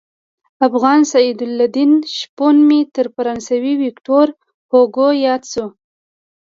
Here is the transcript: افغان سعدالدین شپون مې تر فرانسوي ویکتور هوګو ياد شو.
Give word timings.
افغان 0.67 0.99
سعدالدین 1.11 1.91
شپون 2.17 2.55
مې 2.67 2.79
تر 2.95 3.05
فرانسوي 3.15 3.73
ویکتور 3.83 4.27
هوګو 4.71 5.09
ياد 5.25 5.43
شو. 5.51 5.67